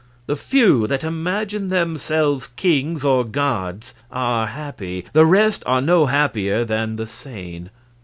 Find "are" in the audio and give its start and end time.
4.11-4.47, 5.67-5.79